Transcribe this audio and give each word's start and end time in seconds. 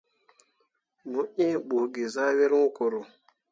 Mo 1.09 1.21
inɓugezah 1.45 2.31
wel 2.37 2.51
wũ 2.59 2.69
koro. 2.77 3.01